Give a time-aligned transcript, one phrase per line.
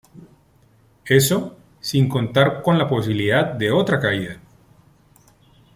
[1.05, 4.41] Eso, sin contar con la posibilidad de otra caída.